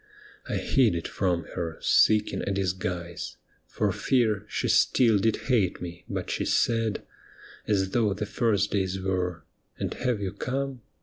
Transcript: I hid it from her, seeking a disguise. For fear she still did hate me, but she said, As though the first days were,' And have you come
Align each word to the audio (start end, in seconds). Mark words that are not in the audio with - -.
I 0.49 0.55
hid 0.55 0.95
it 0.95 1.07
from 1.07 1.43
her, 1.53 1.77
seeking 1.79 2.41
a 2.41 2.51
disguise. 2.51 3.37
For 3.67 3.91
fear 3.91 4.47
she 4.49 4.67
still 4.67 5.19
did 5.19 5.35
hate 5.45 5.79
me, 5.79 6.05
but 6.09 6.31
she 6.31 6.43
said, 6.43 7.03
As 7.67 7.91
though 7.91 8.11
the 8.15 8.25
first 8.25 8.71
days 8.71 8.99
were,' 8.99 9.43
And 9.79 9.93
have 9.93 10.19
you 10.19 10.31
come 10.33 10.81